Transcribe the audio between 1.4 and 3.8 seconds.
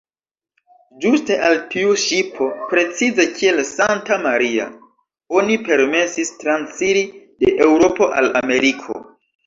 al tiu ŝipo, precize kiel